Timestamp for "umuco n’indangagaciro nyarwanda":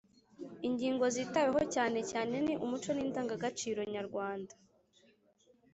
2.65-4.53